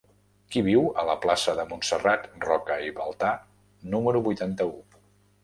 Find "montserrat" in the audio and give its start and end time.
1.73-2.25